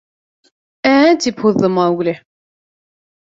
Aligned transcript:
—Ә-ә?— 0.91 1.11
тип 1.25 1.43
һуҙҙы 1.45 1.71
Маугли. 1.75 2.13